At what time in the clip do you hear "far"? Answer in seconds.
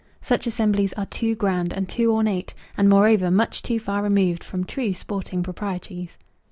3.79-4.01